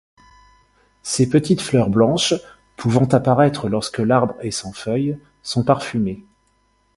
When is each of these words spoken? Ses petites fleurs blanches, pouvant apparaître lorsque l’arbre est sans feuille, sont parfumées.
Ses 1.03 1.29
petites 1.29 1.61
fleurs 1.61 1.91
blanches, 1.91 2.33
pouvant 2.75 3.05
apparaître 3.09 3.69
lorsque 3.69 3.99
l’arbre 3.99 4.33
est 4.39 4.49
sans 4.49 4.73
feuille, 4.73 5.19
sont 5.43 5.63
parfumées. 5.63 6.25